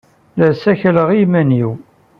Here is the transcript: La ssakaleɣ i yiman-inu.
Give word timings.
La 0.37 0.47
ssakaleɣ 0.53 1.07
i 1.11 1.15
yiman-inu. 1.19 1.71